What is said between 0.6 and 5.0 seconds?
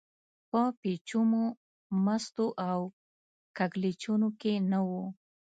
پېچومو، مستو او کږلېچونو کې نه و.